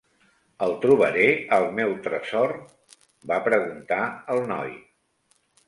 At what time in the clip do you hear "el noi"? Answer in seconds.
4.37-4.77